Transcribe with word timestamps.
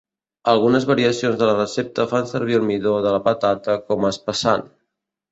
Algunes 0.51 0.85
variacions 0.91 1.35
de 1.41 1.49
la 1.49 1.53
recepta 1.59 2.05
fan 2.13 2.25
servir 2.31 2.57
el 2.59 2.65
midó 2.69 2.93
de 3.07 3.11
la 3.17 3.19
patata 3.27 3.75
com 3.91 4.07
a 4.07 4.11
espessant. 4.15 4.65